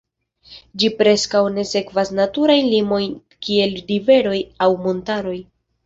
Ĝi 0.83 0.89
preskaŭ 1.01 1.41
ne 1.59 1.65
sekvas 1.73 2.13
naturajn 2.21 2.73
limojn 2.73 3.15
kiel 3.47 3.79
riveroj 3.95 4.37
aŭ 4.69 4.75
montaroj. 4.85 5.41